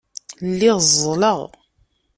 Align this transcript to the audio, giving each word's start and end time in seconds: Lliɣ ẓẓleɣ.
Lliɣ 0.51 0.77
ẓẓleɣ. 0.89 1.39